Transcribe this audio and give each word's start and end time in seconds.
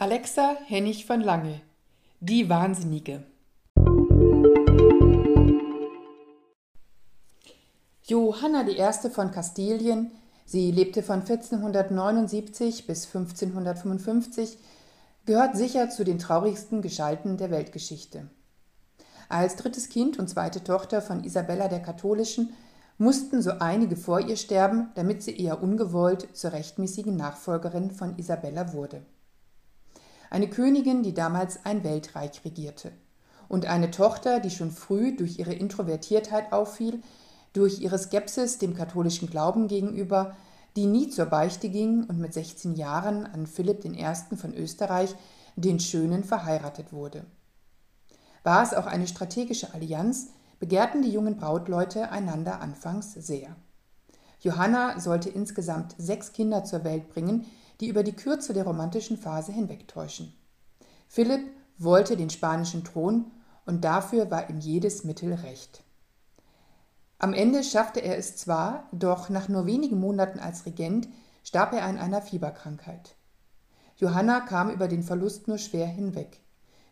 Alexa 0.00 0.56
Hennig 0.64 1.06
von 1.06 1.20
Lange 1.20 1.60
Die 2.20 2.48
Wahnsinnige 2.48 3.24
Johanna 8.04 8.64
I. 8.68 9.10
von 9.10 9.32
Kastilien, 9.32 10.12
sie 10.46 10.70
lebte 10.70 11.02
von 11.02 11.22
1479 11.22 12.86
bis 12.86 13.06
1555, 13.06 14.58
gehört 15.26 15.56
sicher 15.56 15.90
zu 15.90 16.04
den 16.04 16.20
traurigsten 16.20 16.80
Gestalten 16.80 17.36
der 17.36 17.50
Weltgeschichte. 17.50 18.30
Als 19.28 19.56
drittes 19.56 19.88
Kind 19.88 20.16
und 20.16 20.30
zweite 20.30 20.62
Tochter 20.62 21.02
von 21.02 21.24
Isabella 21.24 21.66
der 21.66 21.82
Katholischen 21.82 22.52
mussten 22.98 23.42
so 23.42 23.50
einige 23.58 23.96
vor 23.96 24.20
ihr 24.20 24.36
sterben, 24.36 24.90
damit 24.94 25.24
sie 25.24 25.36
eher 25.36 25.60
ungewollt 25.60 26.36
zur 26.36 26.52
rechtmäßigen 26.52 27.16
Nachfolgerin 27.16 27.90
von 27.90 28.16
Isabella 28.16 28.72
wurde. 28.72 29.02
Eine 30.30 30.48
Königin, 30.48 31.02
die 31.02 31.14
damals 31.14 31.64
ein 31.64 31.84
Weltreich 31.84 32.44
regierte. 32.44 32.92
Und 33.48 33.66
eine 33.66 33.90
Tochter, 33.90 34.40
die 34.40 34.50
schon 34.50 34.70
früh 34.70 35.16
durch 35.16 35.38
ihre 35.38 35.54
Introvertiertheit 35.54 36.52
auffiel, 36.52 37.00
durch 37.52 37.80
ihre 37.80 37.98
Skepsis 37.98 38.58
dem 38.58 38.74
katholischen 38.74 39.30
Glauben 39.30 39.68
gegenüber, 39.68 40.36
die 40.76 40.86
nie 40.86 41.08
zur 41.08 41.26
Beichte 41.26 41.70
ging 41.70 42.04
und 42.04 42.18
mit 42.18 42.34
16 42.34 42.74
Jahren 42.74 43.26
an 43.26 43.46
Philipp 43.46 43.84
I. 43.84 44.36
von 44.36 44.54
Österreich, 44.54 45.14
den 45.56 45.80
Schönen, 45.80 46.24
verheiratet 46.24 46.92
wurde. 46.92 47.24
War 48.44 48.62
es 48.62 48.74
auch 48.74 48.86
eine 48.86 49.06
strategische 49.06 49.74
Allianz, 49.74 50.28
begehrten 50.60 51.02
die 51.02 51.10
jungen 51.10 51.36
Brautleute 51.36 52.10
einander 52.10 52.60
anfangs 52.60 53.14
sehr. 53.14 53.56
Johanna 54.40 55.00
sollte 55.00 55.30
insgesamt 55.30 55.94
sechs 55.98 56.32
Kinder 56.32 56.64
zur 56.64 56.84
Welt 56.84 57.08
bringen, 57.08 57.46
die 57.80 57.88
über 57.88 58.02
die 58.02 58.14
Kürze 58.14 58.52
der 58.52 58.64
romantischen 58.64 59.16
Phase 59.16 59.52
hinwegtäuschen. 59.52 60.32
Philipp 61.08 61.48
wollte 61.78 62.16
den 62.16 62.30
spanischen 62.30 62.84
Thron 62.84 63.30
und 63.66 63.84
dafür 63.84 64.30
war 64.30 64.50
ihm 64.50 64.58
jedes 64.58 65.04
Mittel 65.04 65.32
recht. 65.32 65.84
Am 67.18 67.34
Ende 67.34 67.64
schaffte 67.64 68.00
er 68.00 68.16
es 68.16 68.36
zwar, 68.36 68.88
doch 68.92 69.28
nach 69.28 69.48
nur 69.48 69.66
wenigen 69.66 69.98
Monaten 69.98 70.38
als 70.38 70.66
Regent 70.66 71.08
starb 71.42 71.72
er 71.72 71.84
an 71.84 71.98
einer 71.98 72.22
Fieberkrankheit. 72.22 73.16
Johanna 73.96 74.40
kam 74.40 74.70
über 74.70 74.86
den 74.86 75.02
Verlust 75.02 75.48
nur 75.48 75.58
schwer 75.58 75.86
hinweg. 75.86 76.40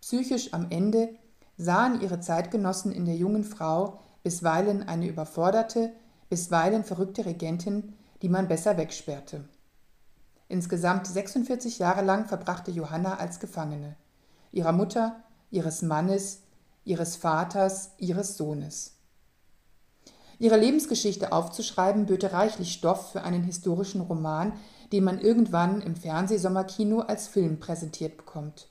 Psychisch 0.00 0.52
am 0.52 0.66
Ende 0.70 1.10
sahen 1.56 2.00
ihre 2.00 2.20
Zeitgenossen 2.20 2.92
in 2.92 3.06
der 3.06 3.16
jungen 3.16 3.44
Frau 3.44 4.00
bisweilen 4.22 4.86
eine 4.86 5.08
überforderte, 5.08 5.92
bisweilen 6.28 6.84
verrückte 6.84 7.24
Regentin, 7.24 7.94
die 8.22 8.28
man 8.28 8.48
besser 8.48 8.76
wegsperrte. 8.76 9.44
Insgesamt 10.50 11.06
46 11.06 11.78
Jahre 11.78 12.02
lang 12.02 12.26
verbrachte 12.26 12.72
Johanna 12.72 13.18
als 13.18 13.38
Gefangene, 13.38 13.94
ihrer 14.50 14.72
Mutter, 14.72 15.22
ihres 15.52 15.80
Mannes, 15.80 16.40
ihres 16.84 17.14
Vaters, 17.14 17.92
ihres 17.98 18.36
Sohnes. 18.36 18.96
Ihre 20.40 20.56
Lebensgeschichte 20.56 21.30
aufzuschreiben 21.30 22.06
böte 22.06 22.32
reichlich 22.32 22.72
Stoff 22.72 23.12
für 23.12 23.22
einen 23.22 23.44
historischen 23.44 24.00
Roman, 24.00 24.52
den 24.90 25.04
man 25.04 25.20
irgendwann 25.20 25.82
im 25.82 25.94
Fernsehsommerkino 25.94 27.02
als 27.02 27.28
Film 27.28 27.60
präsentiert 27.60 28.16
bekommt. 28.16 28.70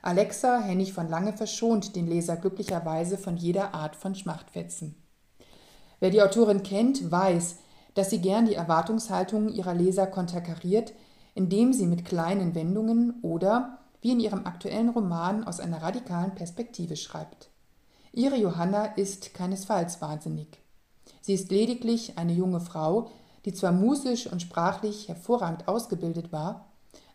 Alexa 0.00 0.58
Hennig 0.58 0.94
von 0.94 1.10
Lange 1.10 1.34
verschont 1.34 1.96
den 1.96 2.06
Leser 2.06 2.36
glücklicherweise 2.36 3.18
von 3.18 3.36
jeder 3.36 3.74
Art 3.74 3.94
von 3.94 4.14
Schmachtfetzen. 4.14 4.94
Wer 6.00 6.08
die 6.08 6.22
Autorin 6.22 6.62
kennt, 6.62 7.10
weiß, 7.10 7.56
dass 7.98 8.10
sie 8.10 8.20
gern 8.20 8.46
die 8.46 8.54
Erwartungshaltungen 8.54 9.48
ihrer 9.48 9.74
Leser 9.74 10.06
konterkariert, 10.06 10.92
indem 11.34 11.72
sie 11.72 11.88
mit 11.88 12.04
kleinen 12.04 12.54
Wendungen 12.54 13.18
oder, 13.22 13.78
wie 14.00 14.12
in 14.12 14.20
ihrem 14.20 14.46
aktuellen 14.46 14.90
Roman, 14.90 15.42
aus 15.42 15.58
einer 15.58 15.82
radikalen 15.82 16.32
Perspektive 16.36 16.94
schreibt. 16.94 17.50
Ihre 18.12 18.36
Johanna 18.36 18.84
ist 18.84 19.34
keinesfalls 19.34 20.00
wahnsinnig. 20.00 20.60
Sie 21.22 21.34
ist 21.34 21.50
lediglich 21.50 22.16
eine 22.18 22.32
junge 22.32 22.60
Frau, 22.60 23.10
die 23.44 23.52
zwar 23.52 23.72
musisch 23.72 24.30
und 24.30 24.42
sprachlich 24.42 25.08
hervorragend 25.08 25.66
ausgebildet 25.66 26.30
war, 26.30 26.66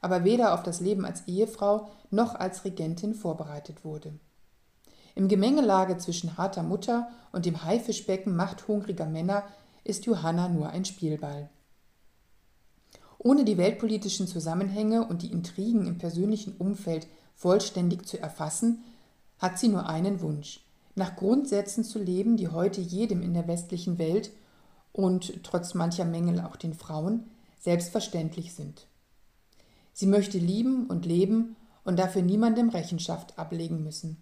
aber 0.01 0.25
weder 0.25 0.53
auf 0.53 0.63
das 0.63 0.81
Leben 0.81 1.05
als 1.05 1.29
Ehefrau 1.29 1.87
noch 2.11 2.35
als 2.35 2.65
Regentin 2.65 3.13
vorbereitet 3.13 3.85
wurde. 3.85 4.19
Im 5.15 5.29
Gemengelage 5.29 5.97
zwischen 5.97 6.35
harter 6.37 6.63
Mutter 6.63 7.07
und 7.31 7.45
dem 7.45 7.63
Haifischbecken 7.63 8.35
machthungriger 8.35 9.05
Männer 9.05 9.43
ist 9.83 10.05
Johanna 10.05 10.49
nur 10.49 10.69
ein 10.69 10.85
Spielball. 10.85 11.49
Ohne 13.17 13.45
die 13.45 13.57
weltpolitischen 13.57 14.27
Zusammenhänge 14.27 15.07
und 15.07 15.21
die 15.21 15.31
Intrigen 15.31 15.87
im 15.87 15.97
persönlichen 15.97 16.55
Umfeld 16.57 17.07
vollständig 17.35 18.05
zu 18.05 18.19
erfassen, 18.19 18.83
hat 19.39 19.59
sie 19.59 19.69
nur 19.69 19.87
einen 19.87 20.21
Wunsch, 20.21 20.61
nach 20.95 21.15
Grundsätzen 21.15 21.83
zu 21.83 21.99
leben, 21.99 22.37
die 22.37 22.49
heute 22.49 22.81
jedem 22.81 23.21
in 23.21 23.33
der 23.33 23.47
westlichen 23.47 23.97
Welt 23.97 24.31
und 24.91 25.43
trotz 25.43 25.73
mancher 25.73 26.05
Mängel 26.05 26.41
auch 26.41 26.55
den 26.55 26.73
Frauen 26.73 27.29
selbstverständlich 27.59 28.53
sind. 28.53 28.87
Sie 29.93 30.07
möchte 30.07 30.37
lieben 30.37 30.87
und 30.87 31.05
leben 31.05 31.55
und 31.83 31.97
dafür 31.97 32.21
niemandem 32.21 32.69
Rechenschaft 32.69 33.37
ablegen 33.37 33.83
müssen. 33.83 34.17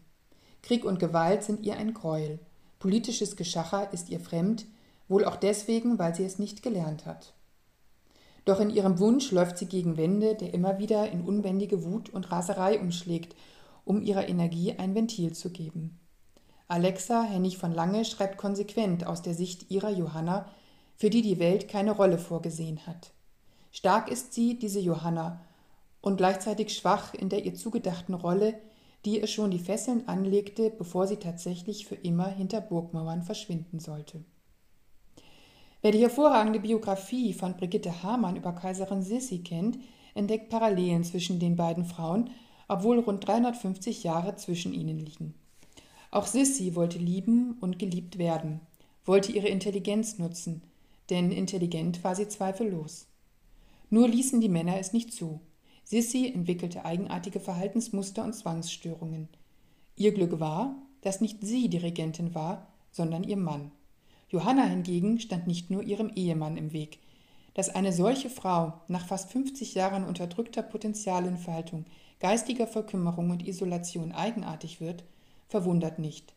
Krieg 0.62 0.86
und 0.86 1.00
Gewalt 1.00 1.44
sind 1.44 1.66
ihr 1.66 1.78
ein 1.78 1.94
Gräuel. 1.94 2.40
Politisches 2.80 3.36
Geschacher 3.36 3.92
ist 3.94 4.10
ihr 4.10 4.20
fremd, 4.20 4.66
wohl 5.12 5.26
auch 5.26 5.36
deswegen, 5.36 6.00
weil 6.00 6.16
sie 6.16 6.26
es 6.26 6.40
nicht 6.40 6.64
gelernt 6.64 7.06
hat. 7.06 7.34
Doch 8.46 8.60
in 8.60 8.72
ihrem 8.72 8.98
Wunsch 9.00 9.32
läuft 9.32 9.58
sie 9.58 9.68
gegen 9.68 9.98
Wände, 9.98 10.36
der 10.36 10.54
immer 10.54 10.80
wieder 10.80 11.12
in 11.12 11.22
unbändige 11.22 11.84
Wut 11.84 12.10
und 12.10 12.32
Raserei 12.32 12.80
umschlägt, 12.80 13.36
um 13.86 14.02
ihrer 14.02 14.28
Energie 14.28 14.74
ein 14.78 14.96
Ventil 14.96 15.34
zu 15.34 15.52
geben. 15.52 16.00
Alexa 16.68 17.24
Hennig 17.24 17.58
von 17.58 17.72
Lange 17.72 18.06
schreibt 18.06 18.38
konsequent 18.38 19.06
aus 19.06 19.22
der 19.22 19.34
Sicht 19.34 19.70
ihrer 19.70 19.92
Johanna, 19.92 20.50
für 20.96 21.10
die 21.10 21.22
die 21.22 21.40
Welt 21.40 21.68
keine 21.68 21.92
Rolle 21.92 22.18
vorgesehen 22.18 22.88
hat. 22.88 23.12
Stark 23.72 24.10
ist 24.10 24.34
sie, 24.34 24.58
diese 24.58 24.80
Johanna, 24.80 25.42
und 26.00 26.18
gleichzeitig 26.18 26.74
schwach 26.74 27.14
in 27.14 27.30
der 27.30 27.46
ihr 27.46 27.54
zugedachten 27.54 28.16
Rolle, 28.16 28.60
die 29.06 29.20
ihr 29.20 29.28
schon 29.28 29.52
die 29.52 29.60
Fesseln 29.60 30.08
anlegte, 30.08 30.70
bevor 30.70 31.08
sie 31.08 31.18
tatsächlich 31.18 31.88
für 31.88 31.96
immer 31.96 32.28
hinter 32.28 32.62
Burgmauern 32.62 33.24
verschwinden 33.24 33.80
sollte. 33.80 34.24
Wer 35.82 35.92
die 35.92 36.00
hervorragende 36.00 36.60
Biografie 36.60 37.34
von 37.34 37.58
Brigitte 37.58 38.04
Hamann 38.04 38.36
über 38.36 38.54
Kaiserin 38.54 39.02
Sissi 39.02 39.40
kennt, 39.40 39.80
entdeckt 40.14 40.50
Parallelen 40.50 41.04
zwischen 41.04 41.40
den 41.40 41.56
beiden 41.56 41.86
Frauen, 41.86 42.30
obwohl 42.68 43.00
rund 43.00 43.28
350 43.28 44.04
Jahre 44.04 44.36
zwischen 44.36 44.74
ihnen 44.74 45.00
liegen. 45.00 45.34
Auch 46.12 46.28
Sissi 46.28 46.76
wollte 46.76 47.00
lieben 47.00 47.58
und 47.62 47.80
geliebt 47.80 48.20
werden, 48.20 48.62
wollte 49.06 49.32
ihre 49.32 49.48
Intelligenz 49.48 50.20
nutzen, 50.20 50.62
denn 51.10 51.32
intelligent 51.32 52.04
war 52.04 52.16
sie 52.16 52.28
zweifellos. 52.28 53.08
Nur 53.90 54.08
ließen 54.08 54.40
die 54.40 54.50
Männer 54.50 54.78
es 54.78 54.94
nicht 54.94 55.12
zu. 55.12 55.42
Sissi 55.84 56.32
entwickelte 56.32 56.86
eigenartige 56.86 57.40
Verhaltensmuster 57.40 58.24
und 58.24 58.34
Zwangsstörungen. 58.34 59.30
Ihr 59.96 60.14
Glück 60.14 60.40
war, 60.40 60.76
dass 61.02 61.22
nicht 61.22 61.40
sie 61.42 61.70
die 61.70 61.78
Regentin 61.78 62.36
war, 62.36 62.68
sondern 62.92 63.24
ihr 63.24 63.38
Mann. 63.38 63.72
Johanna 64.32 64.64
hingegen 64.64 65.20
stand 65.20 65.46
nicht 65.46 65.70
nur 65.70 65.84
ihrem 65.84 66.10
Ehemann 66.16 66.56
im 66.56 66.72
Weg. 66.72 67.00
Dass 67.54 67.68
eine 67.68 67.92
solche 67.92 68.30
Frau 68.30 68.74
nach 68.88 69.06
fast 69.06 69.30
50 69.30 69.76
Jahren 69.76 70.06
unterdrückter 70.06 70.64
Potenzialentfaltung, 70.64 71.84
geistiger 72.22 72.66
Verkümmerung 72.66 73.30
und 73.32 73.46
Isolation 73.46 74.14
eigenartig 74.14 74.80
wird, 74.80 75.04
verwundert 75.50 76.00
nicht. 76.00 76.34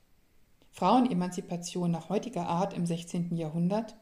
Frauenemanzipation 0.73 1.93
nach 1.93 2.09
heutiger 2.09 2.49
Art 2.49 2.75
im 2.75 2.85
16. 2.85 3.37
Jahrhundert? 3.37 3.95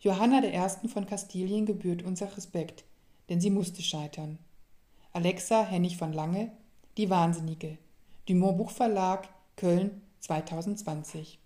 Johanna 0.00 0.42
I. 0.42 0.88
von 0.88 1.06
Kastilien 1.06 1.64
gebührt 1.64 2.02
unser 2.02 2.36
Respekt, 2.36 2.82
denn 3.28 3.40
sie 3.40 3.50
musste 3.50 3.82
scheitern. 3.82 4.38
Alexa 5.12 5.64
Hennig 5.64 5.96
von 5.96 6.12
Lange, 6.12 6.50
Die 6.96 7.08
Wahnsinnige, 7.08 7.78
Dumont 8.28 8.58
Buchverlag, 8.58 9.28
Köln 9.54 10.02
2020. 10.18 11.38